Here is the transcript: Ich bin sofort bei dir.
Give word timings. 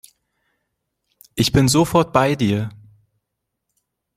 Ich 1.35 1.51
bin 1.51 1.67
sofort 1.67 2.11
bei 2.11 2.33
dir. 2.35 2.69